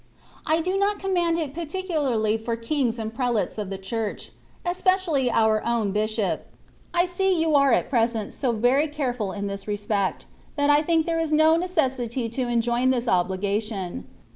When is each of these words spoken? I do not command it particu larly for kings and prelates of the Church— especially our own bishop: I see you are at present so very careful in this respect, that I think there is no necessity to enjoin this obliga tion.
I 0.47 0.61
do 0.61 0.77
not 0.79 0.97
command 0.97 1.37
it 1.37 1.53
particu 1.53 1.89
larly 1.91 2.43
for 2.43 2.55
kings 2.55 2.97
and 2.97 3.13
prelates 3.13 3.59
of 3.59 3.69
the 3.69 3.77
Church— 3.77 4.31
especially 4.65 5.29
our 5.29 5.63
own 5.63 5.91
bishop: 5.91 6.47
I 6.91 7.05
see 7.05 7.39
you 7.39 7.53
are 7.53 7.71
at 7.71 7.87
present 7.87 8.33
so 8.33 8.51
very 8.51 8.87
careful 8.87 9.31
in 9.31 9.45
this 9.45 9.67
respect, 9.67 10.25
that 10.55 10.71
I 10.71 10.81
think 10.81 11.05
there 11.05 11.19
is 11.19 11.31
no 11.31 11.55
necessity 11.55 12.29
to 12.29 12.47
enjoin 12.47 12.89
this 12.89 13.05
obliga 13.05 13.61
tion. 13.61 14.07